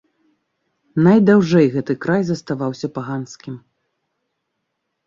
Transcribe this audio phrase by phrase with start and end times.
[1.07, 3.63] Найдаўжэй гэты край заставаўся паганскім.